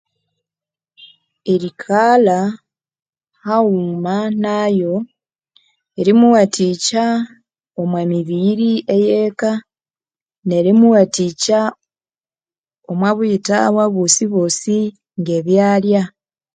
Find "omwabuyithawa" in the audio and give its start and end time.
12.91-13.83